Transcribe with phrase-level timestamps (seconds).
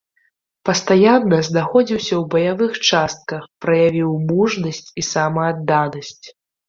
[0.67, 6.23] Пастаянна знаходзіўся ў баявых частках, праявіў мужнасць і самаадданасць.